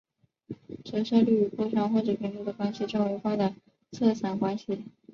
[0.83, 3.53] 折射率与波长或者频率的关系称为光的
[3.91, 4.85] 色散关系。